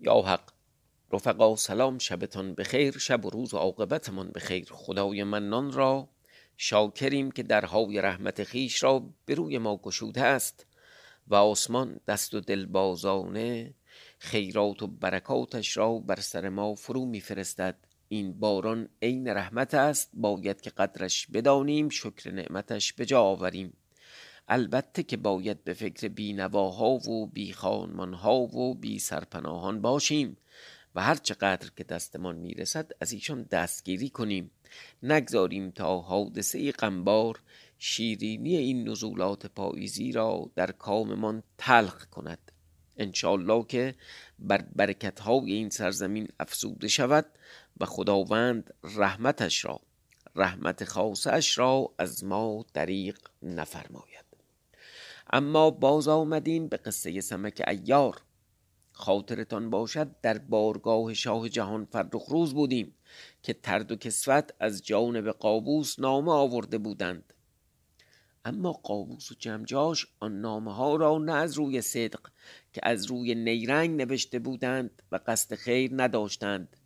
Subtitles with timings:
[0.00, 0.50] یا حق.
[1.12, 4.68] رفقا سلام شبتان بخیر شب و روز و عاقبتمان بخیر.
[4.70, 6.08] خدای منان را
[6.56, 10.66] شاکریم که درهای رحمت خیش را به روی ما گشوده است
[11.28, 13.74] و آسمان دست و دل بازانه
[14.18, 17.76] خیرات و برکاتش را بر سر ما فرو میفرستد.
[18.08, 20.10] این باران عین رحمت است.
[20.14, 23.72] باید که قدرش بدانیم شکر نعمتش به جا آوریم.
[24.48, 30.36] البته که باید به فکر بینواها و بی خانمانها و بی سرپناهان باشیم
[30.94, 34.50] و هر چقدر که دستمان می‌رسد از ایشان دستگیری کنیم.
[35.02, 37.40] نگذاریم تا حادثه غمبار
[37.78, 42.52] شیرینی این نزولات پاییزی را در کاممان تلخ کند.
[42.96, 43.94] انشالله که
[44.38, 47.26] بر برکت های این سرزمین افزوده شود
[47.80, 49.80] و خداوند رحمتش را
[50.34, 54.09] رحمت خاصش را از ما دریق نفرماید.
[55.32, 58.22] اما باز آمدیم به قصه سمک ایار.
[58.92, 62.94] خاطرتان باشد در بارگاه شاه جهان فرخروز بودیم
[63.42, 67.32] که ترد و کسوت از جانب قابوس نامه آورده بودند.
[68.44, 72.20] اما قابوس و جمجاش آن نامه ها را نه از روی صدق
[72.72, 76.76] که از روی نیرنگ نوشته بودند و قصد خیر نداشتند.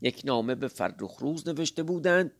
[0.00, 2.32] یک نامه به فرخروز نوشته بودند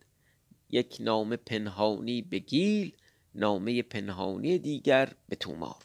[0.71, 2.97] یک نامه پنهانی به گیل
[3.35, 5.83] نامه پنهانی دیگر به تومار.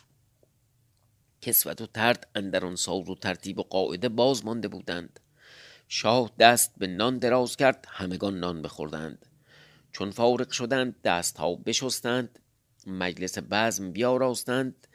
[1.42, 5.20] کسوت و ترد اندران ساز و ترتیب و قاعده باز مانده بودند.
[5.88, 9.26] شاه دست به نان دراز کرد همگان نان بخوردند.
[9.92, 12.40] چون فارغ شدند دست ها بشستند.
[12.88, 14.88] مجلس بزم بیاراستند.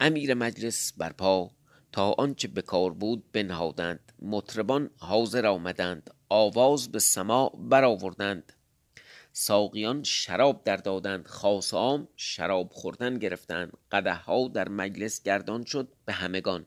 [0.00, 1.50] امیر مجلس برپا
[1.92, 4.12] تا آنچه به کار بود بنهادند.
[4.22, 6.10] مطربان حاضر آمدند.
[6.28, 8.52] آواز به سماع برآوردند.
[9.42, 13.72] ساقیان شراب در دادند خاص عام شراب خوردن گرفتند.
[13.92, 16.66] قدح ها در مجلس گردان شد به همگان.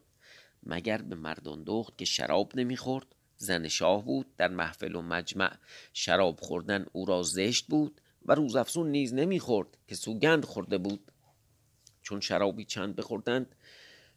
[0.64, 3.06] مگر به مردان دخت که شراب نمی‌خورد؟
[3.38, 5.58] زن شاه بود در محفل و مجمع.
[5.94, 11.12] شراب خوردن او را زشت بود و روزافزون نیز نمی‌خورد که سوگند خورده بود.
[12.02, 13.56] چون شرابی چند بخوردند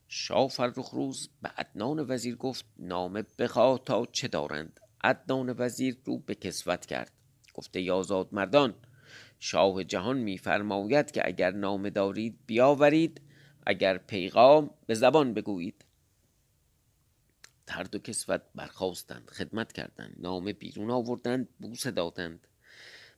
[0.09, 4.81] شاه فرخ روز به عدنان وزیر گفت نامه بخواه تا چه دارند.
[5.05, 7.16] عدنان وزیر رو به کسوت کرد.
[7.56, 8.75] گفته یازاد مردان
[9.39, 13.21] شاه جهان میفرماید که اگر نامه دارید بیاورید
[13.67, 15.84] اگر پیغام به زبان بگویید.
[17.66, 22.47] ترد و کسوت برخواستند خدمت کردند نامه بیرون آوردند بوسه دادند.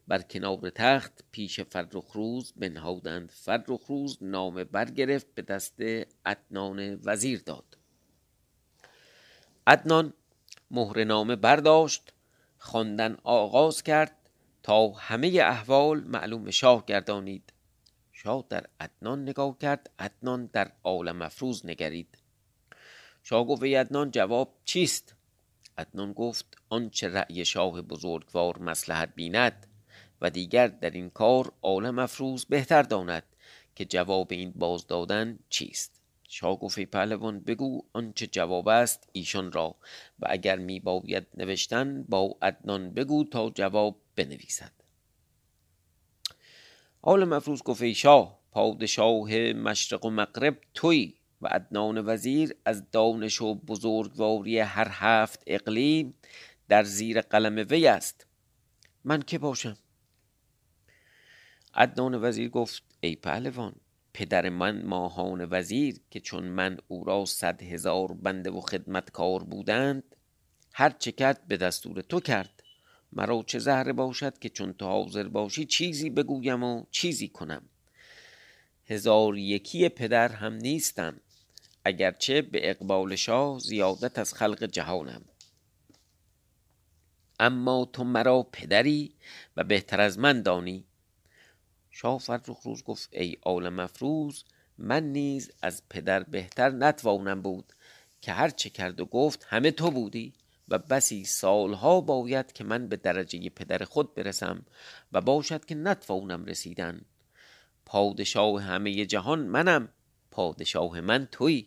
[0.09, 3.31] بر کنار تخت پیش فرخ روز بنهادند.
[3.31, 5.81] فرخ روز نامه برگرفت به دست
[6.27, 7.79] عدنان وزیر داد.
[9.67, 10.13] عدنان
[10.71, 12.13] مهر نامه برداشت
[12.59, 14.18] خواندن آغاز کرد.
[14.63, 17.53] تا همه احوال معلوم شاه گردانید.
[18.13, 22.19] شاه در عدنان نگاه کرد عدنان در عالم افروز نگرید.
[23.23, 25.15] شاه گفت ای عدنان جواب چیست؟
[25.79, 29.67] عدنان گفت آنچه رأی شاه بزرگوار مسلحت بیند
[30.21, 33.23] و دیگر در این کار عالم افروز بهتر داند
[33.77, 36.01] که جواب این باز دادن چیست.
[36.29, 39.77] شاه گفت پهلوان بگو آنچه جواب است ایشان را
[40.21, 44.73] و اگر می باید نوشتن با عدنان بگو تا جواب بنویسد.
[47.03, 53.55] حال مفروض گفت شاه پادشاه مشرق و مغرب توی و عدنان وزیر از دانش و
[53.55, 56.15] بزرگواری هر هفت اقلیم
[56.69, 58.27] در زیر قلم وی است.
[59.05, 59.77] من که باشم؟
[61.75, 63.75] عدنان وزیر گفت ای پهلوان
[64.13, 70.17] پدر من ماهان وزیر که چون من او را صد هزار بنده و خدمتکار بودند
[70.75, 72.58] هر چه کرد به دستور تو کرد.
[73.13, 77.63] مرا چه زهره باشد که چون تو حاضر باشی چیزی بگویم و چیزی کنم.
[78.87, 81.21] هزار یکی پدر هم نیستم
[81.85, 85.25] اگرچه به اقبال شاه زیادت از خلق جهانم.
[87.41, 89.15] اما تو مرا پدری
[89.57, 90.85] و بهتر از من دانی.
[91.91, 94.45] شاه فرخ روز گفت ای آل مفروز
[94.79, 97.73] من نیز از پدر بهتر نتوانم بود
[98.21, 100.33] که هر چه کرد و گفت همه تو بودی.
[100.71, 104.67] و بسی سالها باید که من به درجه پدر خود برسم
[105.13, 107.01] و باشد که نتوانم رسیدن.
[107.87, 109.89] پادشاه همه جهان منم
[110.31, 111.67] پادشاه من توی.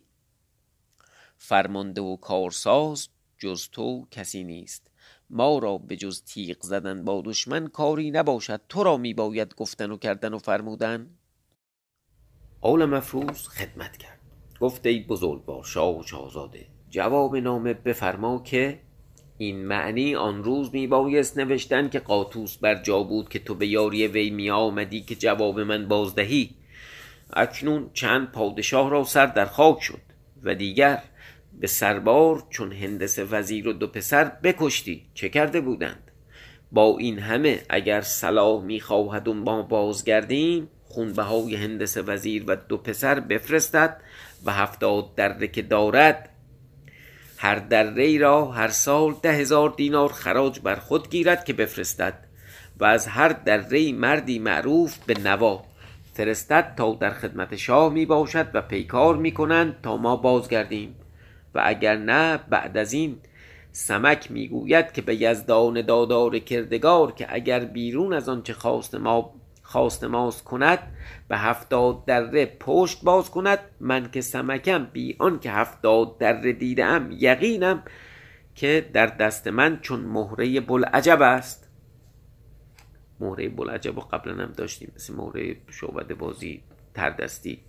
[1.37, 4.87] فرمانده و کارساز جز تو کسی نیست.
[5.29, 8.61] ما را به جز تیغ زدن با دشمن کاری نباشد.
[8.69, 11.17] تو را می باید گفتن و کردن و فرمودن.
[12.61, 14.19] آل مفروض خدمت کرد.
[14.59, 18.81] گفت ای بزرگوار شاه و شاهزاده جواب نامه بفرما که
[19.41, 23.67] این معنی آن روز می بایست نوشتن که قاطوس بر جا بود که تو به
[23.67, 26.49] یاری وی می آمدی که جواب من بازدهی.
[27.33, 30.01] اکنون چند پادشاه را سر در خاک شد
[30.43, 31.01] و دیگر
[31.59, 35.05] به سربار چون هندس وزیر و دو پسر بکشتی.
[35.13, 36.11] چه کرده بودند؟
[36.71, 43.19] با این همه اگر صلاح می‌خواهد و ما بازگردیم خونبهای هندس وزیر و دو پسر
[43.19, 44.01] بفرستد
[44.45, 46.30] و هفتاد دره که دارد
[47.41, 52.13] هر دره را هر سال ده هزار دینار خراج بر خود گیرد که بفرستد
[52.79, 55.63] و از هر دره مردی معروف به نوا
[56.13, 60.95] فرستد تا در خدمت شاه می باشد و پیکار می کنند تا ما بازگردیم
[61.55, 63.17] و اگر نه بعد از این
[63.71, 69.33] سمک می‌گوید که به یزدان دادار کردگار که اگر بیرون از آنچه خواست ما
[69.71, 70.79] خواست ماست کند
[71.27, 73.59] به هفتاد دره پشت باز کند.
[73.79, 77.83] من که سمکم بی آن که هفتاد دره دیدم یقینم
[78.55, 81.69] که در دست من چون مهره بلعجب است.
[83.19, 86.63] مهره بلعجب و قبلا هم داشتیم مثل مهره شعبد بازی
[86.93, 87.59] تردستی.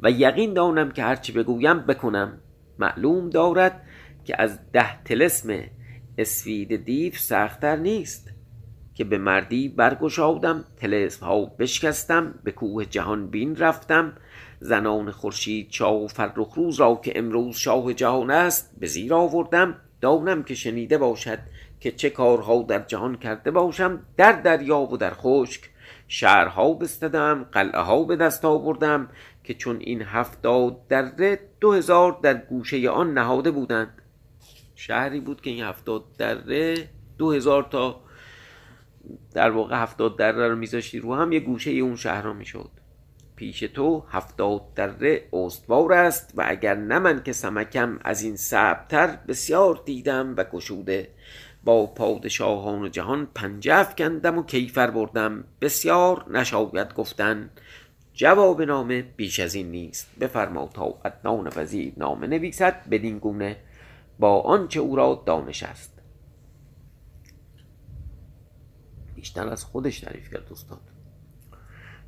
[0.00, 2.38] و یقین دانم که هرچی بگویم بکنم.
[2.78, 3.86] معلوم دارد
[4.24, 5.64] که از ده تلسم
[6.18, 8.37] اسفید دیو سختتر نیست.
[8.98, 14.12] که به مردی برگشادم تلسم ها بشکستم به کوه جهان بین رفتم.
[14.60, 19.74] زنان خورشید شاه و فرخ روز را که امروز شاه جهان است به زیر آوردم.
[20.00, 21.38] دانم که شنیده باشد
[21.80, 24.00] که چه کارها در جهان کرده باشم.
[24.16, 25.70] در دریا و در خشک
[26.08, 29.08] شهرها بستدم قلعه ها به دست آوردم
[29.44, 34.02] که چون این هفتاد دره دو هزار در گوشه آن نهاده بودند.
[34.74, 38.07] شهری بود که این هفتاد دره دو هزار تا
[39.34, 42.70] در واقع هفتاد دره رو میذاشتی رو هم یه گوشه اون شهر را می‌شد.
[43.36, 49.18] پیش تو هفتاد دره استوار است و اگر نه من که سمکم از این سبتر
[49.28, 51.08] بسیار دیدم و گشوده.
[51.64, 55.44] با پادشاهان جهان پنجه کندم و کیفر بردم.
[55.60, 57.50] بسیار نشاید گفتن.
[58.12, 60.18] جواب نامه بیش از این نیست.
[60.20, 63.56] بفرما تا ادنان وزیر نامه نویسد بدین گونه
[64.18, 65.97] با آنچه او را دانش است.
[69.18, 70.80] بیشتر از خودش تعریف کرد استاد.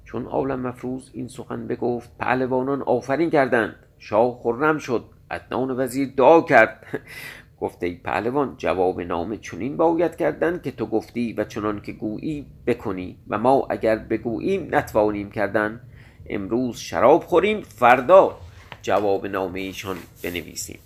[0.05, 3.77] چون عالم مفروض این سخن بگفت پهلوانان آفرین کردند.
[3.99, 5.05] شاه خرم شد.
[5.31, 6.87] ادنان وزیر دعا کرد.
[7.61, 12.47] گفته ای پهلوان جواب نامه چنین باید کردن که تو گفتی و چنان که گویی
[12.67, 15.81] بکنی و ما اگر بگوییم نتوانیم کردن.
[16.27, 18.37] امروز شراب خوریم فردا
[18.83, 20.79] جواب نامه ایشان بنویسیم.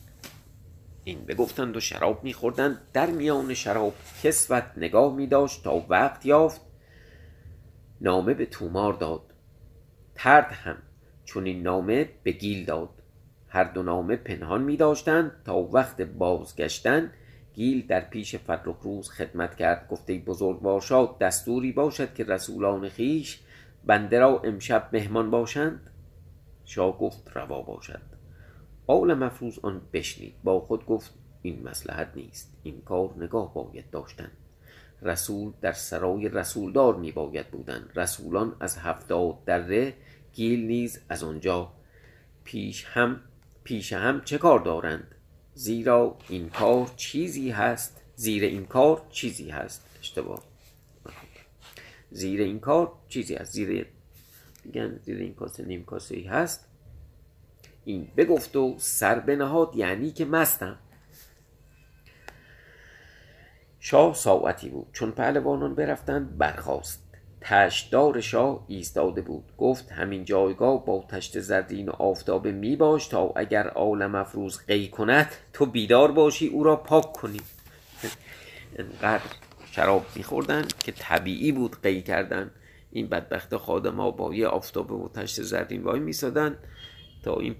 [1.05, 6.61] این بگفتند و شراب میخوردند در میان شراب کسوت نگاه میداشت تا وقت یافت.
[8.01, 9.35] نامه به تومار داد.
[10.15, 10.77] ترد هم
[11.25, 12.89] چون این نامه به گیل داد.
[13.49, 17.13] هر دو نامه پنهان می داشتند تا وقت بازگشتن
[17.55, 19.89] گیل در پیش فرخ روز خدمت کرد.
[19.89, 23.41] گفته بزرگ شاد دستوری باشد که رسولان خیش
[23.85, 25.91] بنده را امشب مهمان باشند.
[26.65, 28.14] شاه گفت روا باشد.
[28.87, 30.35] آل مفروض آن بشنید.
[30.45, 32.57] با خود گفت این مسلحت نیست.
[32.63, 34.31] این کار نگاه باید داشتن.
[35.03, 37.89] رسول در سرای رسولدار می باید بودن.
[37.97, 39.95] رسولان از هفتاد دره
[40.33, 41.73] گیل نیز از آنجا
[42.45, 43.21] پیش هم
[43.65, 45.15] پیش هم چه کار دارند؟
[45.55, 48.01] زیرا این کار چیزی هست.
[48.17, 49.87] زیر این کار چیزی هست.
[50.01, 50.43] اشتباه.
[52.11, 53.53] زیر این کار چیزی هست.
[53.53, 53.87] زیر
[54.65, 56.69] میگن زیر این کاسه نیم کاسه ای هست.
[57.85, 60.79] این بگفت و سر بنهاد یعنی که مستم.
[63.81, 64.87] شاه ساعتی بود.
[64.93, 67.05] چون پهلوانان برفتند برخاست.
[67.41, 69.45] تشتدار شاه ایستاده بود.
[69.59, 74.89] گفت همین جایگاه با تشت زردین و آفتابه می باش تا اگر عالم افروز قی
[74.89, 77.41] کند تو بیدار باشی او را پاک کنی.
[78.79, 79.23] انقدر
[79.71, 82.51] شراب میخوردن که طبیعی بود قی کردن.
[82.91, 86.59] این بدبخت خادم ها با یه آفتابه و تشت زردین وای میسادن
[87.25, 87.57] تا این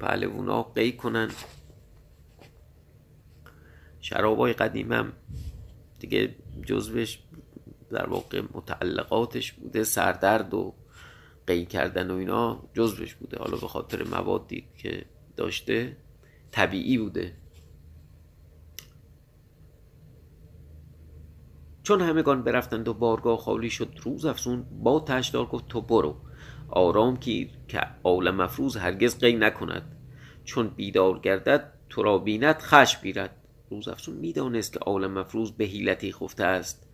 [0.49, 1.31] ها قی کنن.
[4.01, 5.13] شراب های قدیم هم
[5.99, 6.35] دیگه
[6.67, 7.19] جزوش
[7.91, 10.75] در واقع متعلقاتش بوده سردرد و
[11.47, 13.39] قی کردن و اینا جزوش بوده.
[13.39, 15.05] حالا به خاطر موادی که
[15.37, 15.97] داشته
[16.51, 17.37] طبیعی بوده.
[21.83, 26.17] چون همگان برفتند و بارگاه خالی شد روز افسون با تشدار گفت تو برو.
[26.75, 29.83] آرام گیر که عالم مفروض هرگز قی نکند.
[30.45, 33.37] چون بیدار گردد تو را بیند خش بیرد.
[33.71, 36.89] روز افسون می‌دانست که عالم مفروض به حیلتی خفته است.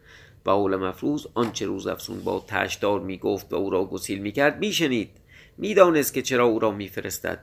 [0.47, 5.11] و عالم مفروض آنچه روز افسون با تشدار می‌گفت و او را گسیل می‌کرد میشنید.
[5.59, 7.39] می‌دانست که چرا او را میفرستد.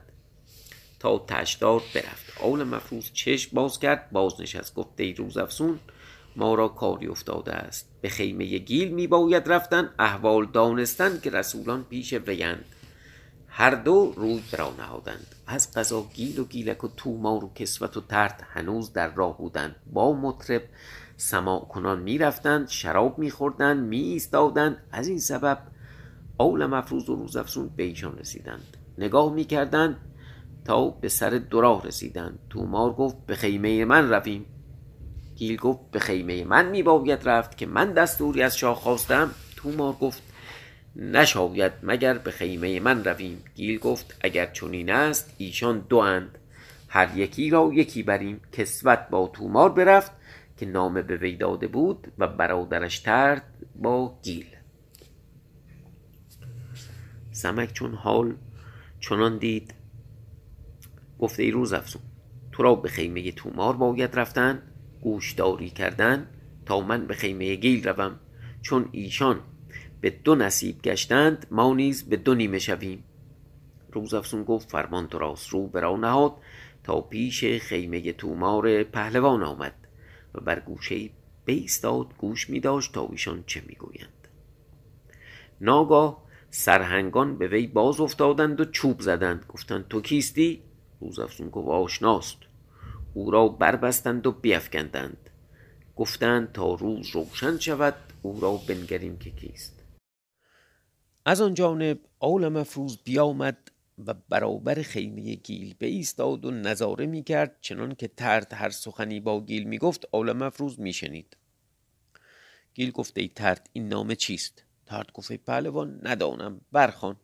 [1.00, 2.40] تا تشدار برفت.
[2.40, 5.78] عالم مفروض چشم باز کرد باز نشست گفته ای روز افسون
[6.38, 7.90] ما را کاری افتاده است.
[8.00, 12.64] به خیمه گیل می باید رفتن احوال دانستن که رسولان پیش ویند
[13.48, 15.34] هر دو روی برا نهادند.
[15.46, 19.76] از قضا گیل و گیلک و تومار و کسوت و ترد هنوز در راه بودند.
[19.92, 20.62] با مطرب
[21.16, 24.76] سماع کنان می رفتند شراب می خوردند می ایستادند.
[24.92, 25.58] از این سبب
[26.40, 28.76] اول مفروز و روزافزون به ایشان رسیدند.
[28.98, 29.96] نگاه می کردند
[30.64, 32.38] تا به سر دو راه رسیدند.
[32.50, 34.46] تومار گفت به خیمه من رویم.
[35.38, 39.30] گیل گفت به خیمه من می باید رفت که من دستوری از شاه خواستم.
[39.56, 40.22] تومار گفت
[40.96, 43.44] نشاید مگر به خیمه من رویم.
[43.54, 46.38] گیل گفت اگر چنین است ایشان دو اند.
[46.88, 48.40] هر یکی را یکی بریم.
[48.52, 50.12] کسوت با تومار برفت
[50.56, 53.42] که نامه به وی داده بود و برادرش ترد
[53.74, 54.46] با گیل.
[57.32, 58.34] سمک چون حال
[59.00, 59.74] چنان دید
[61.18, 62.02] گفت ای روزافزون
[62.52, 64.62] تو را به خیمه تومار باید رفتن.
[65.00, 66.28] گوشداری کردن
[66.66, 68.20] تا من به خیمه گیل روم.
[68.62, 69.40] چون ایشان
[70.00, 73.04] به دو نصیب گشتند ما نیز به دو نیمه شویم.
[73.92, 76.34] روزافزون گفت فرمان تو راست رو برا نهاد
[76.84, 79.74] تا پیش خیمه تومار پهلوان آمد
[80.34, 81.10] و بر گوشه
[81.46, 84.28] بایستاد گوش می داشت تا ایشان چه می‌گویند
[85.60, 89.44] ناگاه سرهنگان به وی باز افتادند و چوب زدند.
[89.48, 90.62] گفتند تو کیستی؟
[91.00, 92.38] روزافزون گفت آشناست.
[93.18, 95.30] او را بربستند و بیفکندند.
[95.96, 99.82] گفتند تا روز روشن شود او را بنگریم که کیست.
[101.24, 103.70] از آن جانب آل مفروز بیامد
[104.06, 109.40] و برابر خیمه گیل ایستاد و نظاره می کرد چنان که ترد هر سخنی با
[109.40, 111.36] گیل می گفت آل مفروز می شنید
[112.74, 117.16] گیل گفت ای ترد این نامه چیست؟ ترد گفت ای پهلوان ندانم برخان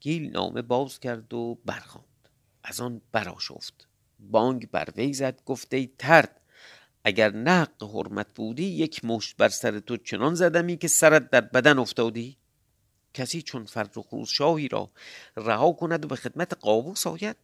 [0.00, 2.28] گیل نامه باز کرد و برخاند
[2.64, 3.91] از آن براشفت
[4.30, 6.40] بانگ بر وی زد گفت ای ترد
[7.04, 11.78] اگر نه حرمت بودی یک مشت بر سر تو چنان زدمی که سرت در بدن
[11.78, 12.36] افتادی.
[13.14, 14.90] کسی چون فرخ شاهی را
[15.36, 17.36] رها کند و به خدمت قابوس آید؟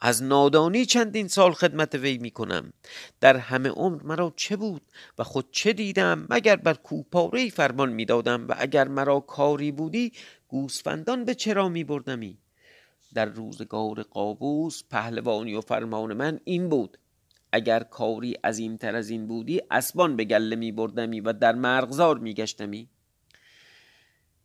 [0.00, 2.72] از نادانی چندین سال خدمت وی می کنم
[3.20, 4.82] در همه عمر مرا چه بود
[5.18, 10.12] و خود چه دیدم؟ مگر بر کوپاره فرمان می دادم و اگر مرا کاری بودی
[10.48, 12.38] گوسفندان به چرا می بردمی
[13.14, 16.98] در روزگار قابوس پهلوانی و فرمان من این بود.
[17.52, 22.34] اگر کاری عظیمتر از این بودی اسبان به گله می بردمی و در مرغزار می
[22.34, 22.88] گشتمی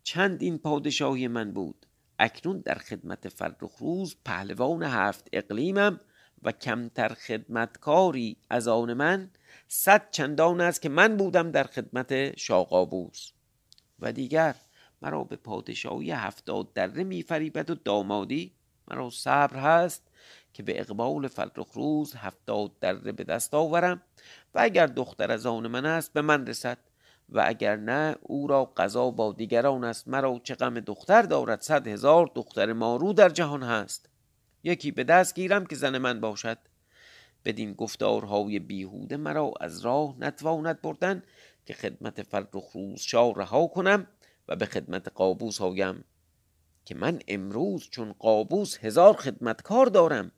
[0.03, 1.85] چند این پادشاهی من بود.
[2.19, 5.99] اکنون در خدمت فرخ روز پهلوان هفت اقلیمم
[6.43, 9.31] و کمتر خدمتکاری از آن من
[9.67, 13.31] صد چندان است که من بودم در خدمت شاقابوس
[13.99, 14.55] و دیگر
[15.03, 18.53] مرا به پادشاهی هفتاد دره میفریبد و دامادی
[18.87, 20.07] مرا صبر هست
[20.53, 24.01] که به اقبال فرخ روز هفتاد دره به دست آورم
[24.55, 26.77] و اگر دختر از آن من است به من رسد
[27.29, 31.87] و اگر نه او را قضا با دیگران است مرا چه غم دختر دارد؟ صد
[31.87, 34.09] هزار دختر مارو در جهان هست.
[34.63, 36.57] یکی به دست گیرم که زن من باشد.
[37.45, 41.23] بدین گفتارهای بیهوده مرا از راه نتواند بردن
[41.65, 44.07] که خدمت فرخ روز شاه رها کنم
[44.47, 46.03] و به خدمت قابوس آیم
[46.85, 50.31] که من امروز چون قابوس هزار خدمتکار دارم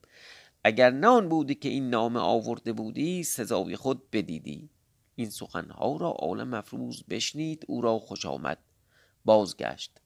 [0.67, 4.69] اگر نان بودی که این نامه آورده بودی سزای خود بدیدی.
[5.15, 8.57] این سخنها را عالم مفروض بشنید او را خوش آمد.
[9.25, 10.01] بازگشت.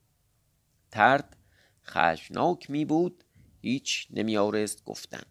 [0.91, 1.37] ترد
[1.85, 3.23] خشناک می بود
[3.61, 5.23] هیچ نمی آرست گفتن.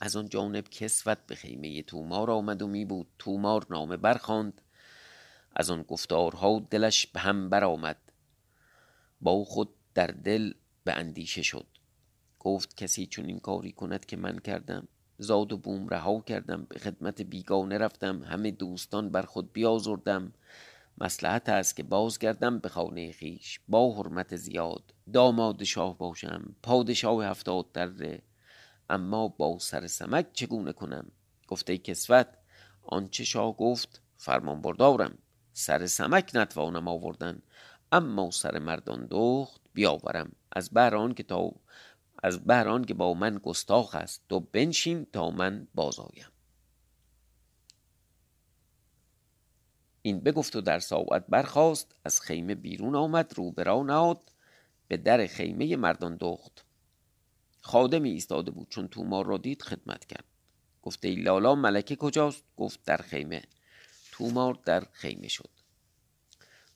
[0.00, 3.06] از آن جانب کسوت به خیمه تومار آمد و می بود.
[3.18, 4.60] تومار نامه برخاند.
[5.58, 7.96] از آن گفتارها دلش به هم برآمد.
[9.20, 10.52] با خود در دل
[10.84, 11.66] به اندیشه شد.
[12.38, 14.88] گفت کسی چون این کاری کند که من کردم.
[15.18, 16.64] زاد و بوم رها کردم.
[16.64, 18.22] به خدمت بیگانه رفتم.
[18.22, 20.32] همه دوستان بر خود بیازردم.
[20.98, 24.94] مسلحت است که بازگردم به خانه خیش با حرمت زیاد.
[25.12, 26.54] داماد شاه باشم.
[26.62, 28.22] پادشاه هفتاد دره.
[28.90, 31.10] اما با سر سمک چگونه کنم؟
[31.48, 32.28] گفته کسوت
[32.82, 35.18] آنچه شاه گفت فرمان بردارم.
[35.58, 37.42] سر سمک نتوانم آوردن.
[37.92, 40.32] اما سر مردان دخت بیاورم.
[40.52, 41.52] از بهران که تا
[42.22, 46.26] از بهران که با من گستاخ است تو بنشین تا من بازایم
[50.02, 54.32] این بگفت و در ساعت برخاست از خیمه بیرون آمد رو برا نهاد
[54.88, 56.64] به در خیمه مردان دخت.
[57.60, 60.24] خادمی ایستاده بود چون تومار را دید خدمت کرد.
[60.82, 63.42] گفته ای لالا ملکه کجاست؟ گفت در خیمه.
[64.18, 65.50] تومار در خیمه شد.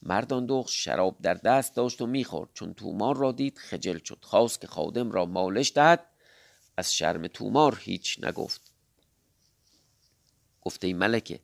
[0.02, 2.50] مردان دخت شراب در دست داشت و می‌خورد.
[2.54, 4.18] چون تومار را دید خجل شد.
[4.22, 6.06] خواست که خادم را مالش دهد.
[6.76, 8.72] از شرم تومار هیچ نگفت.
[10.60, 11.40] گفته ای ملکه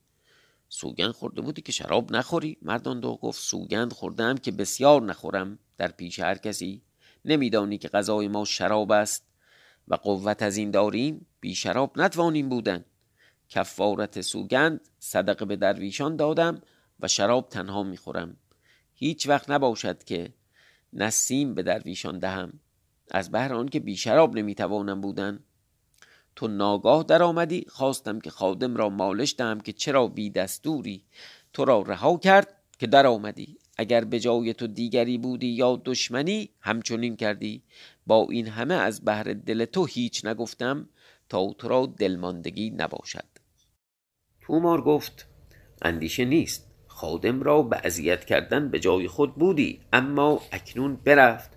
[0.68, 5.58] سوگند خورده بودی که شراب نخوری؟ مردان دو گفت سوگند خوردم که بسیار نخورم.
[5.78, 6.82] در پیش هر کسی
[7.24, 9.26] نمیدانی که غذای ما شراب است
[9.88, 11.26] و قوت از این داریم.
[11.40, 12.84] بی شراب نتوانیم بودن.
[13.48, 16.62] کفارت سوگند صدقه به درویشان دادم
[17.00, 18.36] و شراب تنها می‌خورم.
[18.94, 20.32] هیچ وقت نباشد که
[20.92, 22.52] نسیم به درویشان دهم.
[23.10, 25.40] از بهر آنکه بی شراب نمی‌توانم بودن.
[26.36, 31.04] تو ناگاه در آمدی خواستم که خادم را مالش دهم که چرا بی دستوری.
[31.52, 36.50] تو را رها کرد که در آمدی اگر به جای تو دیگری بودی یا دشمنی
[36.60, 37.62] همچنین کردی.
[38.06, 40.88] با این همه از بهر دل تو هیچ نگفتم
[41.28, 43.37] تا تو را دلماندگی نباشد.
[44.48, 45.26] تومار گفت
[45.82, 51.50] اندیشه نیست خادم را به اذیت کردن به جای خود بودی اما اکنون برفت.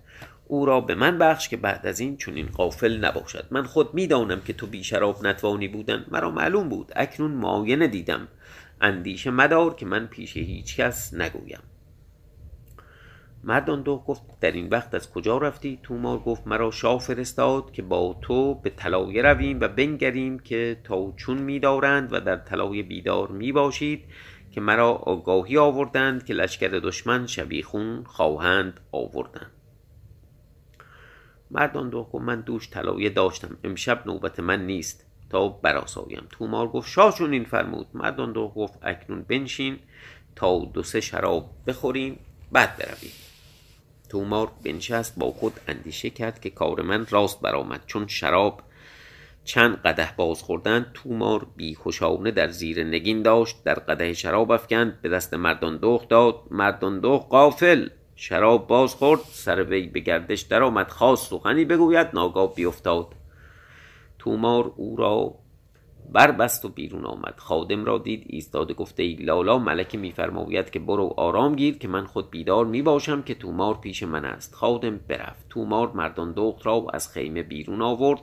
[0.46, 3.46] او را به من بخش که بعد از این چون این قافل نباشد.
[3.50, 6.92] من خود می‌دانم که تو بی شراب نتوانی بودن مرا معلوم بود.
[6.96, 8.28] اکنون معاینه دیدم.
[8.80, 11.60] اندیشه مدار که من پیش هیچ کس نگویم.
[13.44, 17.82] مردان دو گفت در این وقت از کجا رفتی تومار گفت مرا شاه فرستاد که
[17.82, 23.28] با تو به طلایه رویم و بنگریم که تا چون میدارند و در طلایه بیدار
[23.28, 24.04] می‌باشید
[24.52, 29.50] که مرا آگاهی آوردند که لشکر دشمن شبیخون خواهند آوردند.
[31.50, 36.90] مردان دو گفت من دوش طلایه داشتم امشب نوبت من نیست تا براسایم تومار گفت
[36.90, 37.86] شاه این فرمود.
[37.94, 39.78] مردان دو گفت اکنون بنشین
[40.36, 42.18] تا دو سه شراب بخوریم
[42.52, 43.21] بعد برویم.
[44.12, 48.62] تومار بنشست با خود اندیشه کرد که کار من راست برآمد چون شراب
[49.44, 55.08] چند قده باز خوردن تومار بیخوشانه در زیر نگین داشت در قده شراب افکند به
[55.08, 60.62] دست مردان دوخ داد مردان دوخ قافل شراب باز خورد سر وی به گردش در
[60.62, 63.06] آمد خواست سخنی بگوید ناگاه بیفتاد.
[64.18, 65.34] تومار او را
[66.12, 67.34] بربست و بیرون آمد.
[67.36, 72.06] خادم را دید ایستاده گفته ای لالا ملک میفرماید که برو آرام گیر که من
[72.06, 74.54] خود بیدار می باشم که تومار پیش من است.
[74.54, 75.48] خادم برفت.
[75.48, 78.20] تومار مردان دخت را از خیمه بیرون آورد.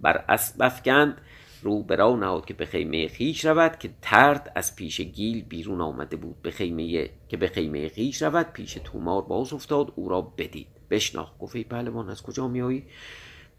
[0.00, 1.20] بر اسب افکند.
[1.62, 6.16] رو برا نهاد که به خیمه خیش رود که ترد از پیش گیل بیرون آمده
[6.16, 6.42] بود.
[6.42, 10.66] به خیمه که به خیمه خیش رود پیش تومار باز افتاد او را بدید.
[10.90, 11.38] بشناخت.
[11.38, 12.84] گفت ای پهلوان از کجا میایی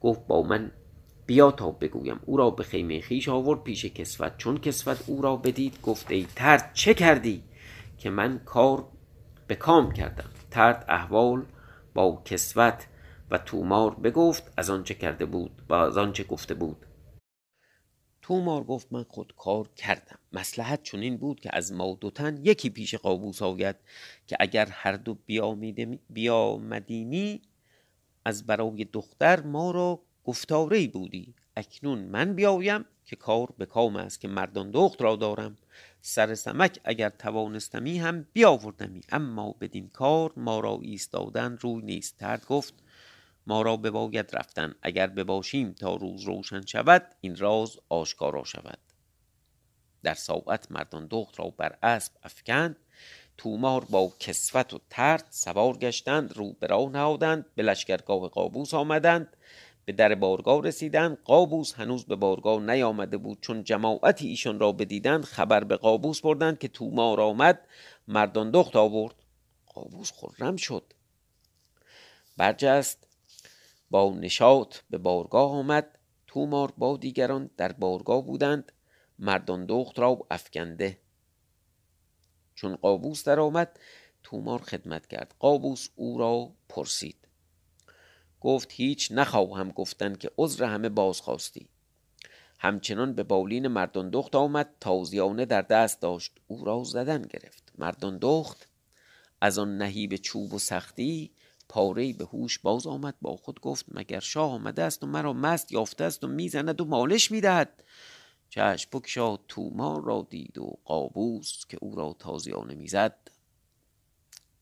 [0.01, 0.71] گفت با من
[1.29, 2.19] بیا تا بگویم.
[2.25, 4.37] او را به خیمه خیش آورد پیش کسوت.
[4.37, 7.43] چون کسوت او را بدید گفت ای ترد چه کردی؟
[7.97, 8.87] که من کار
[9.47, 10.29] به کام کردم.
[10.51, 11.45] ترد احوال
[11.93, 12.87] با کسوت
[13.31, 16.85] و تومار بگفت از آنچه کرده بود و از آنچه گفته بود.
[18.21, 20.19] تومار گفت من خود کار کردم.
[20.33, 23.75] مسلحت چنین بود که از ما دو تن یکی پیش قابوس آید
[24.27, 25.17] که اگر هر دو
[26.09, 27.41] بیامدیمی
[28.25, 31.33] از برای دختر ما را گفتاره بودی.
[31.55, 35.57] اکنون من بیایم که کار به کام است که مردان دخت را دارم.
[36.01, 39.01] سر سمک اگر توانستمی هم بیاوردمی.
[39.09, 42.17] اما بدین کار ما را ایستادن روی نیست.
[42.17, 42.73] ترد گفت
[43.47, 44.75] ما را بباید رفتن.
[44.81, 48.79] اگر بباشیم تا روز روشن شود این راز آشکارا شود.
[50.03, 52.75] در ساعت مردان دخت را بر اسب افکند.
[53.37, 56.37] تومار با کسوت و ترد سوار گشتند.
[56.37, 57.45] رو به راه نهادند.
[57.55, 59.37] به لشکرگاه قابوس آمدند.
[59.89, 61.17] به در بارگاه رسیدند.
[61.23, 63.41] قابوس هنوز به بارگاه نیامده بود.
[63.41, 67.67] چون جماعتی ایشان را بدیدند خبر به قابوس بردند که تومار آمد.
[68.07, 69.15] مردان دخت آورد.
[69.65, 70.93] قابوس خرم شد.
[72.37, 73.07] برجست.
[73.89, 75.97] با نشاط به بارگاه آمد.
[76.27, 78.71] تومار با دیگران در بارگاه بودند.
[79.19, 80.97] مردان دخت را افکنده.
[82.55, 83.79] چون قابوس در آمد
[84.23, 85.35] تومار خدمت کرد.
[85.39, 87.28] قابوس او را پرسید.
[88.41, 91.69] گفت هیچ نخواهم گفتن که عذر همه بازخواستی.
[92.59, 96.31] همچنان به بالین مردان دخت آمد تازیانه در دست داشت.
[96.47, 97.71] او را زدن گرفت.
[97.77, 98.69] مردان دخت
[99.41, 101.31] از آن نهیب چوب و سختی
[101.69, 103.15] پاره به هوش باز آمد.
[103.21, 106.85] با خود گفت مگر شاه آمده است و مرا مست یافته است و می‌زند و
[106.85, 107.83] مالش می‌دهد؟
[108.49, 113.31] چشم بکشاد تومار را دید و قابوس که او را تازیانه می‌زد.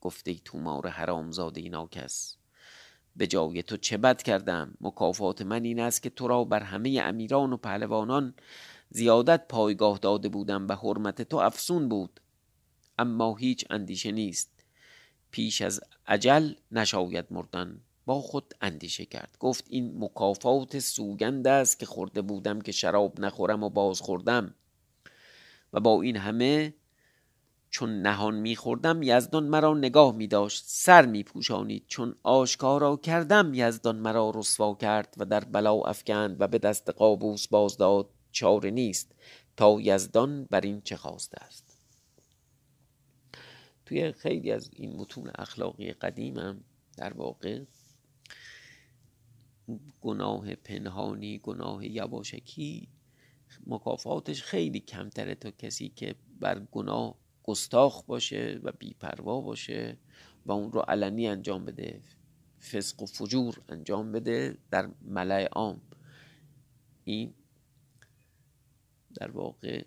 [0.02, 2.38] گفته تومار حرامزاده ناکس
[3.18, 7.00] به جای تو چه بد کردم؟ مکافات من این است که تو را بر همه
[7.04, 8.34] امیران و پهلوانان
[8.90, 12.20] زیادت پایگاه داده بودم و حرمت تو افسون بود.
[13.00, 14.64] اما هیچ اندیشه نیست.
[15.32, 17.82] پیش از عجل نشاید مردن.
[18.06, 19.38] با خود اندیشه کرد.
[19.40, 24.54] گفت این مکافات سوگند است که خورده بودم که شراب نخورم و باز خوردم
[25.74, 26.74] و با این همه
[27.70, 33.52] چون نهان میخوردم یزدان مرا نگاه می داشت سر می پوشانید چون آشکارا کردم.
[33.54, 38.10] یزدان مرا رسوا کرد و در بلا افکند و به دست قابوس باز داد.
[38.32, 39.16] چاره نیست
[39.58, 41.82] تا یزدان بر این چه خواسته است.
[43.86, 46.64] توی خیلی از این متون اخلاقی قدیم هم
[46.98, 47.64] در واقع
[50.02, 52.88] گناه پنهانی گناه یواشکی
[53.68, 57.16] مکافاتش خیلی کمتره تا کسی که بر گناه
[57.48, 59.98] گستاخ باشه و بیپروا باشه
[60.46, 62.02] و اون رو علنی انجام بده
[62.72, 65.82] فسق و فجور انجام بده در ملع عام.
[67.04, 67.34] این
[69.16, 69.84] در واقع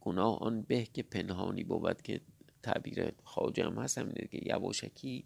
[0.00, 0.38] گناه.
[0.38, 2.20] آن به که پنهانی بود که
[2.62, 5.24] تعبیر خواجه هم هست همینه که یواشکی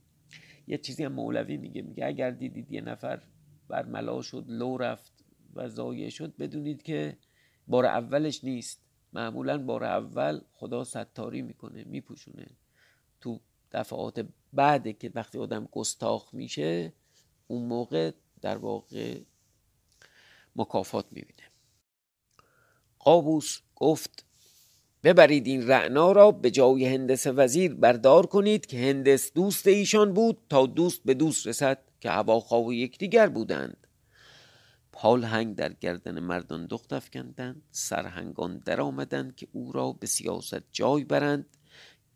[0.66, 3.23] یه چیزی هم مولوی میگه میگه اگر دیدید یه نفر
[3.68, 7.16] بر ملا شد لو رفت و زایه شد بدونید که
[7.68, 8.83] بار اولش نیست.
[9.12, 12.46] معمولا بار اول خدا ستاری می‌کنه میپوشونه.
[13.20, 13.40] تو
[13.72, 16.92] دفعات بعد که وقتی آدم گستاخ میشه
[17.46, 19.20] اون موقع در واقع
[20.57, 21.42] مکافات می‌بینه.
[22.98, 24.25] قابوس گفت
[25.05, 30.38] ببرید این رعنا را به جای هندس وزیر بردار کنید که هندس دوست ایشان بود
[30.48, 33.82] تا دوست به دوست رسد که هواخواه یکدیگر بودند.
[34.92, 41.05] پالهنگ در گردن مردان دخت افکندند سرهنگان در آمدند که او را به سیاست جای
[41.05, 41.46] برند.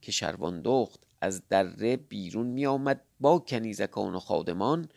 [0.02, 4.88] که شروان دخت از دره بیرون می آمد با کنیزکان و خادمان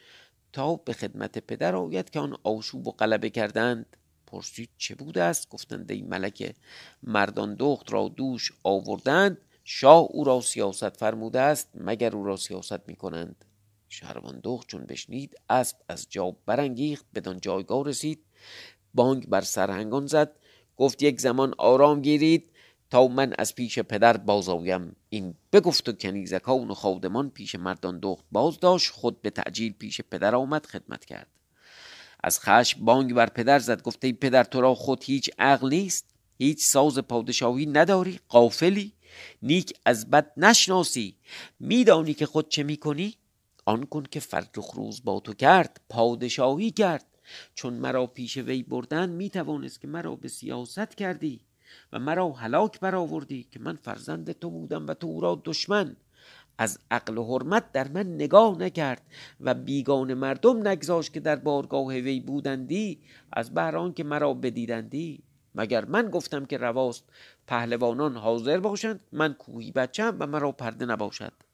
[0.54, 3.98] تا به خدمت پدر آید که آن آشوب و غلبه کردند.
[4.28, 6.56] پرسید چه بوده است؟ گفتند ای ملک
[7.04, 12.88] مردان دخت را دوش آوردند شاه او را سیاست فرموده است مگر او را سیاست
[12.88, 13.46] می کنند
[13.89, 18.19] شهروان دخت چون بشنید اسب از جا برانگیخت بدان جایگاه رسید.
[18.93, 20.36] بانگ بر سرهنگان زد.
[20.78, 22.52] گفت یک زمان آرام گیرید
[22.89, 28.25] تا من از پیش پدر بازایم این بگفت و کنیزکان و خادمان پیش مردان دخت
[28.32, 31.28] باز داشت خود به تعجیل پیش پدر آمد خدمت کرد.
[32.23, 33.82] از خشم بانگ بر پدر زد.
[33.82, 36.06] گفته ای پدر تو را خود هیچ عقل نیست.
[36.38, 38.19] هیچ ساز پادشاهی نداری.
[38.30, 38.93] قافلی.
[39.41, 41.15] نیک از بد نشناسی.
[41.60, 43.15] میدانی که خود چه می‌کنی؟
[43.70, 47.06] آن کن که فرخ روز با تو کرد پادشاهی کرد.
[47.54, 51.42] چون مرا پیش وی بردن می‌توانست که مرا به سیاست کردی
[51.94, 55.96] و مرا هلاک برآوردی که من فرزند تو بودم و تو او را دشمن.
[56.58, 59.02] از عقل و حرمت در من نگاه نکرد
[59.42, 63.00] و بیگان مردم نگذاشت که در بارگاه وی بودندی
[63.34, 65.24] از بهران که مرا بدیدندی.
[65.56, 67.04] مگر من گفتم که رواست
[67.48, 71.49] پهلوانان حاضر باشند من کوهی بچم و مرا پرده نباشد؟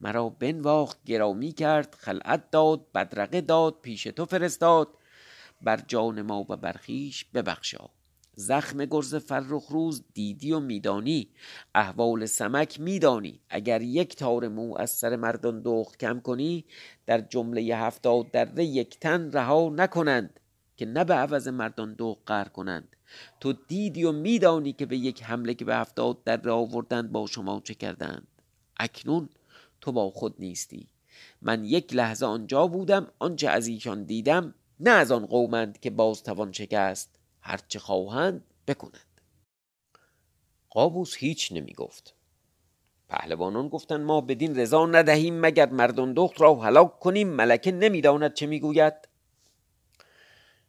[0.00, 4.88] مرا بنواخت گرامی کرد خلعت داد بدرقه داد پیش تو فرستاد.
[5.62, 7.90] بر جان ما و برخیش ببخشا.
[8.36, 11.28] زخم گرز فرخ روز دیدی و میدانی.
[11.74, 13.40] احوال سمک میدانی.
[13.48, 16.64] اگر یک تار مو از سر مردان دخت کم کنی
[17.06, 20.40] در جمله هفتاد دره یک تن رها نکنند
[20.76, 22.96] که نه به عوض مردان دخت قهر کنند.
[23.40, 27.60] تو دیدی و میدانی که به یک حمله که به هفتاد دره آوردند با شما
[27.64, 28.26] چه کردند.
[28.76, 29.28] اکنون
[29.84, 30.88] تو با خود نیستی.
[31.42, 36.22] من یک لحظه آنجا بودم آنچه از ایشان دیدم نه از آن قومند که باز
[36.22, 37.18] توان شکست.
[37.40, 39.20] هرچه خواهند بکنند
[40.70, 42.14] قابوس هیچ نمی گفت
[43.08, 48.46] پهلوانان گفتند ما بدین رضا ندهیم مگر مردان دخت را هلاک کنیم؟ ملکه نمی‌داند چه
[48.46, 48.94] می‌گوید.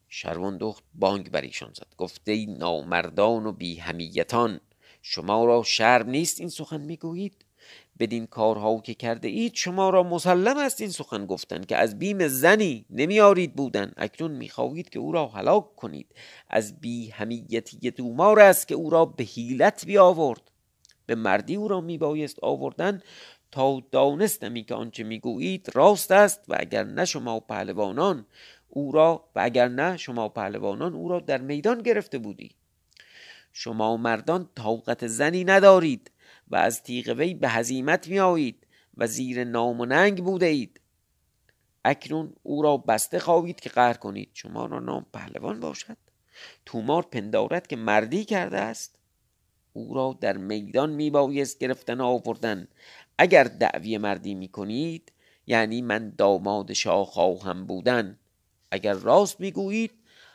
[0.08, 1.95] شروان دخت بانگ بر ایشان زد.
[1.97, 4.60] گفته ای نامردان و بی همیتان
[5.01, 7.44] شما را شرم نیست این سخن می‌گویید؟
[7.99, 12.27] بدین کارها که کرده اید شما را مسلم است این سخن گفتن که از بیم
[12.27, 13.91] زنی نمیارید بودن.
[13.97, 16.08] اکنون می‌خواهید که او را هلاک کنید.
[16.49, 20.51] از بی همیتی دومار است که او را به حیلت بیاورد.
[21.05, 23.01] به مردی او را میبایست آوردن
[23.51, 28.25] تا دانستمی که آنچه می‌گویید راست است و اگر نه شما پهلوانان
[28.69, 32.51] او را و اگر نه شما پهلوانان او را در میدان گرفته بودی.
[33.53, 36.12] شما مردان طاقت زنی ندارید.
[36.47, 40.79] و از تیغ وی به هزیمت می آیید و زیر نام و ننگ بوده اید.
[41.86, 44.29] اکنون او را بسته خواهید که قهر کنید.
[44.34, 45.97] شما را نام پهلوان باشد.
[46.65, 48.99] تومار پندارد که مردی کرده است.
[49.73, 52.67] او را در میدان می بایست گرفتن آوردن.
[53.17, 55.12] اگر دعوی مردی می کنید
[55.47, 58.19] یعنی من داماد شاه خواهم بودن.
[58.71, 59.91] اگر راست می‌گویید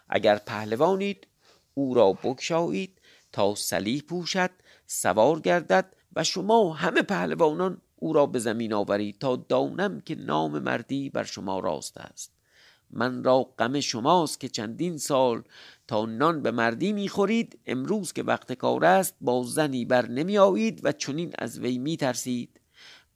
[0.09, 1.27] اگر پهلوانید
[1.75, 3.01] او را بکشایید
[3.33, 4.51] تا سلیح پوشد
[4.87, 10.59] سوار گردد و شما همه پهلوانان او را به زمین آورید تا دانم که نام
[10.59, 12.33] مردی بر شما راست است.
[12.91, 15.43] من را غم شماست که چندین سال
[15.89, 20.81] تا نان به مردی می‌خورید امروز که وقت کار است با زنی بر نمی آیید
[20.85, 22.61] و چنین از وی می ترسید.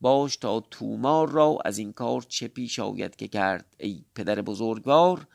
[0.01, 5.27] باش تا تومار را از این کار چه پیش آید که کرد ای پدر بزرگوار؟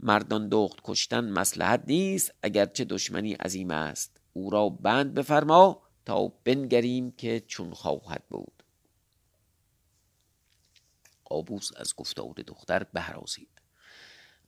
[0.00, 4.20] مردان دخت کشتن مسلحت نیست اگرچه دشمنی عظیم است.
[4.32, 8.62] او را بند بفرما تا بنگریم که چون خواهد بود.
[11.24, 13.62] قابوس از گفتار دختر بهرازید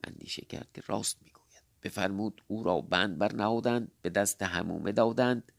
[0.04, 1.42] اندیشه کرد که راست می‌گوید.
[1.82, 5.52] بفرمود او را بند برنهادند به دست همومه دادند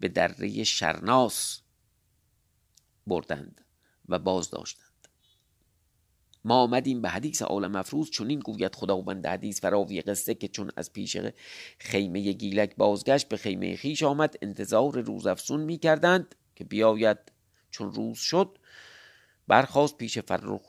[0.00, 1.60] به دره شرناس
[3.06, 3.64] بردند
[4.08, 4.85] و باز داشتند
[6.46, 10.92] ما آمدیم به حدیث عالم مفروض این گوید خداوند حدیث فراوی قصه که چون از
[10.92, 11.16] پیش
[11.78, 17.18] خیمه گیلک بازگشت به خیمه خیش آمد انتظار روز افسون می کردند که بیاید.
[17.70, 18.58] چون روز شد
[19.48, 20.60] برخواست پیش فرخ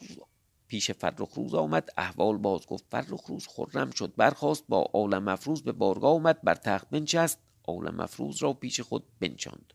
[0.68, 4.14] پیش فرخ روز آمد احوال باز گفت فرخ روز خرم شد.
[4.18, 9.04] برخواست با عالم مفروض به بارگاه آمد بر تخت بنشست عالم مفروض را پیش خود
[9.20, 9.74] بنشاند.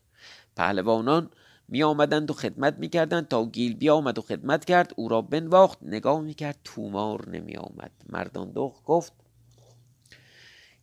[0.55, 1.29] پهلوانان
[1.67, 4.93] می آمدند و خدمت می کردند تا گیل بیا آمد و خدمت کرد.
[4.95, 5.79] او را بنواخت.
[5.81, 9.13] نگاه می کرد تومار نمی آمد مردان دخ گفت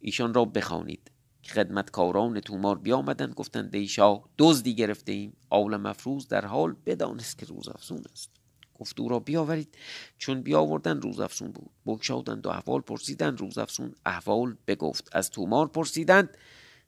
[0.01, 1.11] ایشان را بخوانید.
[1.45, 3.35] خدمتکاران تومار بیامدند.
[3.35, 8.31] گفتند ای شاه دزدی گرفته ایم آول مفروض در حال بدانست که روز افزون است.
[8.75, 9.75] گفت او را بیاورید.
[10.19, 11.71] چون بیاوردن روز افزون بود.
[11.87, 13.41] بگشادند و احوال پرسیدند.
[13.41, 15.09] روز افزون احوال بگفت.
[15.13, 16.37] از تومار پرسیدند.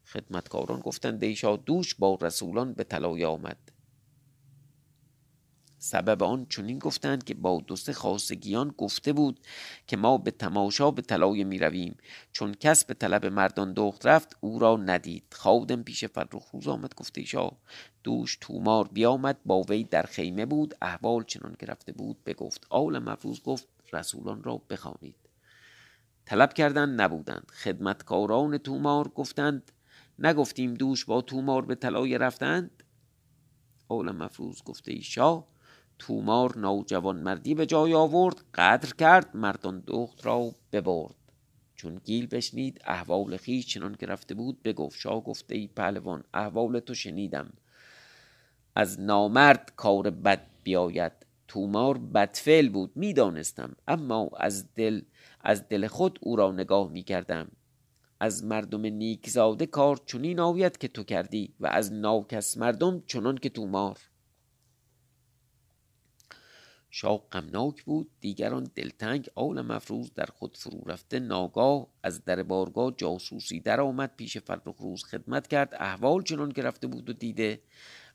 [0.06, 3.58] خدمتکاران گفتند ای شاه دوش با رسولان به طلایه آمد.
[5.82, 9.40] سبب آن چنین گفتند که با دو سه خاصگیان گفته بود
[9.86, 11.96] که ما به تماشا به طلایه می رویم.
[12.32, 15.24] چون کس به طلب مردان دخت رفت او را ندید.
[15.32, 17.58] خادم پیش فرخ روز آمد گفته شاه
[18.04, 20.74] دوش تومار بیامد با وی در خیمه بود.
[20.82, 22.66] احوال چنان که بود بگفت.
[22.70, 25.16] آول مفروض گفت رسولان را بخوانید.
[26.26, 27.50] طلب کردند نبودند.
[27.50, 29.72] خدمتکاران تومار گفتند
[30.18, 32.82] نگفتیم دوش با تومار به طلایه رفتند؟
[33.88, 35.02] آول مفروض گفته ای
[35.98, 41.14] تومار نوجوان مردی به جای آورد قدر کرد مردان دخت را ببرد.
[41.76, 46.80] چون گیل بشنید احوال خیش چنان که رفته بود بگفت شاه گفته ای پهلوان احوال
[46.80, 47.52] تو شنیدم.
[48.74, 51.12] از نامرد کار بد بیاید.
[51.48, 55.02] تومار بدفعل بود می‌دانستم اما از دل
[55.40, 57.50] از دل خود او را نگاه می‌کردم.
[58.20, 63.48] از مردم نیکزاده کار چنین آوید که تو کردی و از ناکس مردم چنان که
[63.48, 63.98] تومار.
[66.94, 68.10] شاه غمناک بود.
[68.20, 74.16] دیگران دلتنگ آل مفروض در خود فرو رفته ناگاه از در بارگاه جاسوسی در آمد.
[74.16, 75.74] پیش فرخ روز خدمت کرد.
[75.74, 77.62] احوال چنان که رفته بود و دیده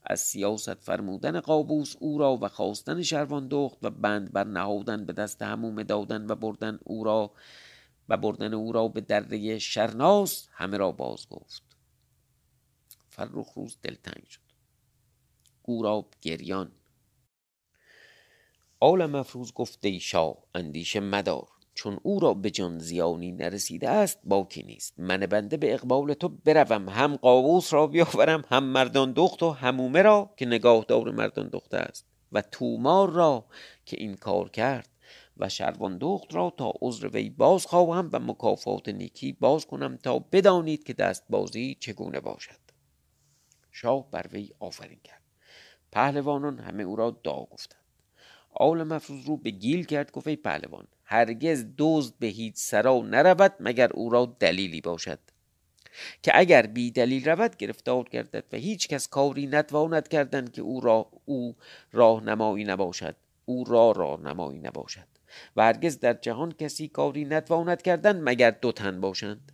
[0.04, 5.12] از سیاست فرمودن قابوس او را و خواستن شروان دخت و بند بر نهادن به
[5.12, 7.32] دست همومه دادن و بردن او را
[8.08, 11.62] و بردن او را به دره شرناس همه را باز گفت
[13.08, 14.40] فرخ روز دلتنگ شد.
[15.62, 16.72] او را گریان
[18.80, 21.48] آل مفروض گفته شاه اندیشه مدار.
[21.74, 24.94] چون او را به جان زیانی نرسیده است باکی نیست.
[24.98, 26.88] من بنده به اقبال تو بروم.
[26.88, 32.06] هم قاووس را بیاورم هم مردان دخت و همومه را که نگاهدار مردان دخت است.
[32.32, 33.44] و تومار را
[33.84, 34.88] که این کار کرد
[35.36, 40.18] و شروان دخت را تا عذر وی باز خواهم و مکافات نیکی باز کنم تا
[40.18, 42.60] بدانید که دست بازی چگونه باشد.
[43.72, 45.22] شاه بر وی آفرین کرد.
[45.92, 47.87] پهلوانان همه او را دا گفتند
[48.58, 53.54] آل مفروض رو به گیل کرد گفت ای پهلوان هرگز دزد به هیچ سرا نرود
[53.60, 55.18] مگر او را دلیلی باشد.
[56.22, 60.80] که اگر بی دلیل رود گرفتار گردد و هیچ کس کاری نتواند کردن که او
[60.80, 61.56] را او
[61.92, 63.16] راهنمایی نباشد.
[63.44, 65.06] او را راهنمایی نباشد.
[65.56, 69.52] و هرگز در جهان کسی کاری نتواند کردن مگر دو تن باشند.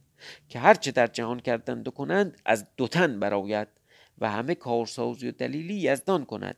[0.48, 3.68] که هرچه در جهان کردند و کنند از دو تن براید
[4.18, 6.56] و همه کارسازی و دلیلی یزدان کند.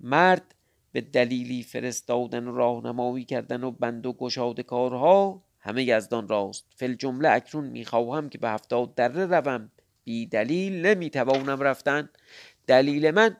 [0.00, 0.54] مرد
[0.92, 6.66] به دلیلی فرستادن و راهنمایی کردن و بند و گشاد کارها همه یزدان راست.
[6.76, 9.70] فل جمله اکنون می‌خواهم که به هفتاد دره روم.
[10.04, 12.08] بی دلیل نمی‌توانم رفتن.
[12.66, 13.36] دلیل من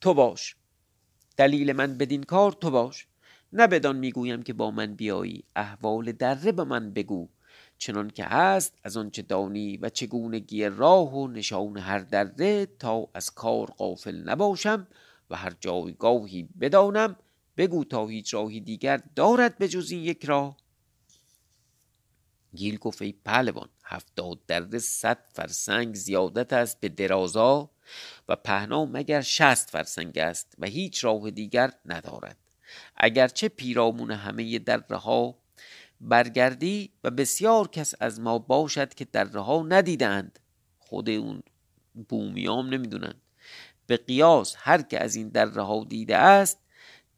[0.00, 0.56] تو باش.
[1.36, 3.06] دلیل من بدین کار تو باش.
[3.52, 5.44] نه بدان می‌گویم که با من بیایی.
[5.56, 7.28] احوال دره به من بگو.
[7.78, 13.30] چنان که هست از آنچه دانی و چگونگی راه و نشان هر دره تا از
[13.30, 14.86] کار قافل نباشم.
[15.34, 17.16] هر جایگاهی بدانم
[17.56, 20.56] بگو تا هیچ راهی دیگر دارد به جز این یک راه.
[22.54, 27.70] گیل گفت ای پهلوان هفتاد درده صد فرسنگ زیادت است به درازا
[28.28, 32.36] و پهنا مگر شست فرسنگ است و هیچ راه دیگر ندارد.
[32.96, 35.38] اگرچه پیرامون همه دره ها
[36.00, 40.38] برگردی و بسیار کس از ما باشد که دره ها ندیدند
[40.78, 41.42] خود اون
[42.08, 43.20] بومیام نمی‌دونند
[43.86, 46.58] به قیاس هر که از این دره ها دیده است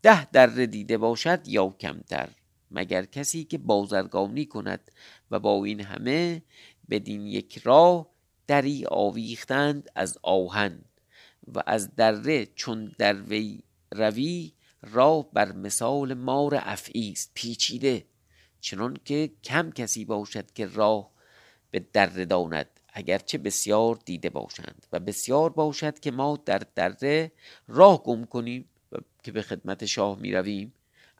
[0.02, 2.28] ده دره دیده باشد یا کمتر
[2.70, 4.90] مگر کسی که بازرگانی کند
[5.30, 6.42] و با این همه
[6.90, 8.08] بدین یک راه
[8.46, 10.84] دری آویختند از آهن
[11.54, 14.52] و از دره چون در وی روی
[14.82, 18.06] راه بر مثال مار افعی است پیچیده
[18.60, 21.10] چنان که کم کسی باشد که راه
[21.70, 22.75] به دره داند.
[22.98, 27.32] اگرچه بسیار دیده باشند و بسیار باشد که ما در دره
[27.68, 30.72] راه گم کنیم و که به خدمت شاه می رویم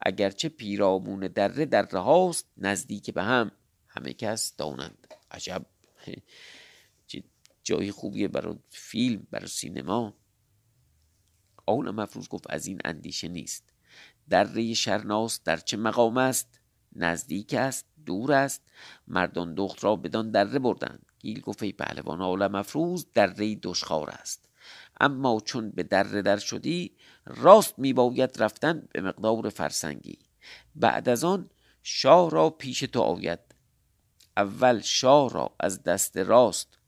[0.03, 3.51] اگرچه پیرامون دره در هاست نزدیک به هم
[3.89, 5.15] همه کس دانند.
[5.31, 5.67] عجب.
[7.65, 10.15] جایی خوبیه برای فیلم برای سینما.
[11.67, 13.65] آول مفروض گفت از این اندیشه نیست.
[14.29, 16.61] دره شرناس در چه مقام است؟
[16.93, 18.63] نزدیک است دور است.
[19.09, 21.06] مردان دخت را بدان دره بردند.
[21.19, 24.49] گیل گفت ای پهلوان آل مفروض دره دشخار است.
[25.01, 30.19] اما چون به دره در شدی راست می باید رفتن به مقدار فرسنگی.
[30.75, 31.51] بعد از آن
[31.83, 33.39] شاه را پیش تو آید.
[34.37, 36.79] اول شاه را از دست راست.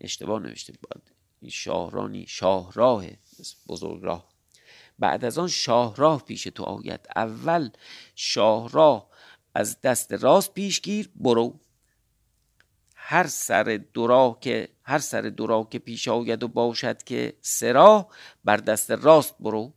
[0.00, 1.10] اشتباه نوشته بود.
[1.40, 3.04] این شاهرانی شاهراه
[3.68, 4.28] بزرگ راه.
[4.98, 7.00] بعد از آن شاهراه پیش تو آید.
[7.16, 7.70] اول
[8.14, 9.10] شاهراه
[9.54, 11.60] از دست راست پیشگیر برو.
[13.10, 18.08] هر سر دورا که هر سر دورا که پیش آید و باشد که سرا
[18.44, 19.72] بر دست راست برو.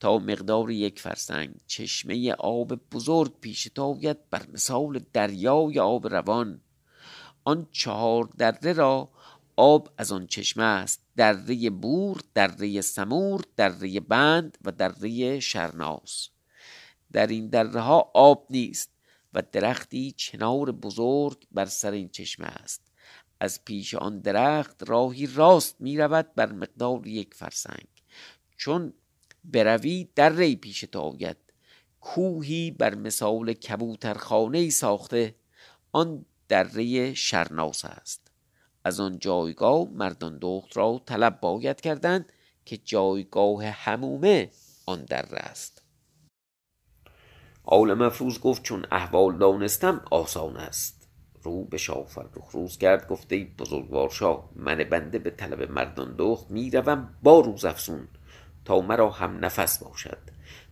[0.00, 6.60] تا مقدار یک فرسنگ چشمه آب بزرگ پیش آید بر مثال دریای آب روان.
[7.44, 9.08] آن چهار دره را
[9.56, 16.28] آب از آن چشمه است دره بور دره سمور دره بند و دره شرناس.
[17.12, 18.99] در این دره ها آب نیست.
[19.34, 22.82] و درختی چنار بزرگ بر سر این چشمه است.
[23.40, 27.88] از پیش آن درخت راهی راست می رود بر مقدار یک فرسنگ.
[28.56, 28.92] چون
[29.44, 31.36] بروی در ری پیش آید.
[32.00, 35.34] کوهی بر مثال کبوترخانه ساخته.
[35.92, 38.30] آن دره شرناس است.
[38.84, 42.32] از آن جایگاه مردان دخت را طلب باید کردند
[42.64, 44.50] که جایگاه همومه
[44.86, 45.82] آن دره است.
[47.72, 51.08] آل مفروض گفت چون احوال دانستم آسان است.
[51.42, 56.14] رو به شاه فرخ روز کرد گفته ای بزرگوار شاه من بنده به طلب مردان
[56.18, 58.08] دخت می‌روم با روز افسون
[58.64, 60.18] تا مرا هم نفس باشد.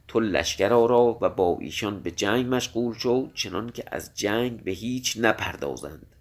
[0.09, 4.71] تو لشکر آرا و با ایشان به جنگ مشغول شو چنان که از جنگ به
[4.71, 6.17] هیچ نپردازند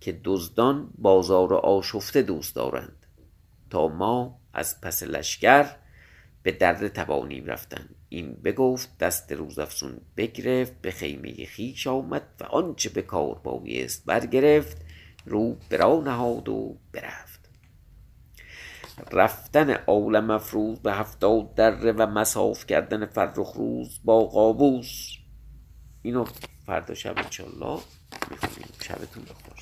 [0.00, 3.06] که دزدان بازار آشفته دوست دارند.
[3.70, 5.66] تا ما از پس لشکر
[6.42, 12.88] به درد توانیم رفتن این بگفت دست روزافزون بگرفت به خیمه خیش آمد و آنچه
[12.88, 14.76] به کار بایست برگرفت
[15.26, 17.50] رو برا نهاد و برفت.
[19.12, 25.10] رفتن آل مفروض به هفتاد دره و مساف کردن فرخ روز با قابوس.
[26.02, 26.24] اینو
[26.66, 27.80] فردا شب انشالله
[28.30, 28.68] می‌خونیم.
[28.82, 29.53] شبتون بخوش